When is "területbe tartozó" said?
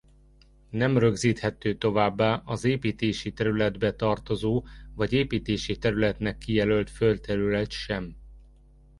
3.33-4.65